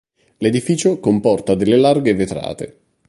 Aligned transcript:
L'edificio 0.37 0.99
comporta 0.99 1.53
delle 1.53 1.77
larghe 1.77 2.15
vetrate. 2.15 2.79